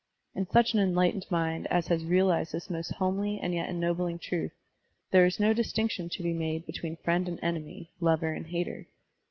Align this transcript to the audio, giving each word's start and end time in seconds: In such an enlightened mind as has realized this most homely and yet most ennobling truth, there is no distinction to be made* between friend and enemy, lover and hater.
In 0.33 0.47
such 0.49 0.73
an 0.73 0.79
enlightened 0.79 1.27
mind 1.29 1.67
as 1.67 1.85
has 1.89 2.03
realized 2.03 2.53
this 2.53 2.71
most 2.71 2.91
homely 2.93 3.39
and 3.39 3.53
yet 3.53 3.67
most 3.67 3.75
ennobling 3.77 4.17
truth, 4.17 4.51
there 5.11 5.27
is 5.27 5.39
no 5.39 5.53
distinction 5.53 6.09
to 6.09 6.23
be 6.23 6.33
made* 6.33 6.65
between 6.65 6.95
friend 6.95 7.29
and 7.29 7.37
enemy, 7.43 7.91
lover 7.99 8.33
and 8.33 8.47
hater. 8.47 8.87